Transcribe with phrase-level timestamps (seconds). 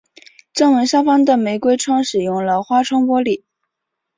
[0.51, 3.43] 正门上方的玫瑰窗使用了花窗玻璃。